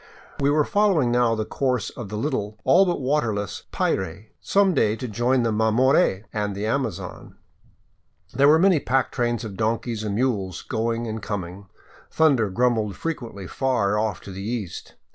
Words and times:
We 0.39 0.49
were 0.49 0.63
following 0.65 1.11
now 1.11 1.35
the 1.35 1.45
course 1.45 1.91
of 1.91 2.09
the 2.09 2.17
little, 2.17 2.57
all 2.63 2.87
but 2.87 2.97
w^aterless, 2.97 3.65
PIray, 3.71 4.29
some 4.39 4.73
day 4.73 4.95
to 4.95 5.07
join 5.07 5.43
the 5.43 5.51
Mamore 5.51 6.23
and 6.33 6.55
the 6.55 6.65
Amazon. 6.65 7.35
There 8.33 8.47
were 8.47 8.57
many 8.57 8.79
pack 8.79 9.11
trains 9.11 9.43
of 9.43 9.55
donkeys 9.55 10.01
and 10.03 10.15
mules 10.15 10.63
going 10.63 11.05
and 11.05 11.21
coming. 11.21 11.67
Thunder 12.09 12.49
grumbled 12.49 12.95
frequently 12.95 13.45
far 13.45 13.91
ofif 13.93 14.21
to 14.21 14.31
the 14.31 14.41
east. 14.41 14.95